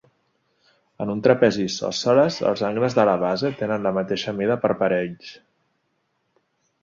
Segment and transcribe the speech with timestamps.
[1.03, 5.35] En un trapezi isòsceles, els angles de la base tenen la mateixa mida per parells.